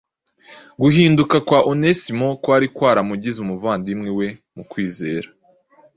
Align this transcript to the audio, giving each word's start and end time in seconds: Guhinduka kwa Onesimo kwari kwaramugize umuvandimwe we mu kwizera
Guhinduka 0.81 1.35
kwa 1.47 1.59
Onesimo 1.71 2.29
kwari 2.43 2.67
kwaramugize 2.75 3.37
umuvandimwe 3.41 4.09
we 4.19 4.27
mu 4.55 4.63
kwizera 4.71 5.27